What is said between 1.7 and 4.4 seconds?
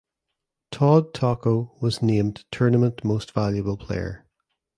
was named Tournament Most Valuable Player.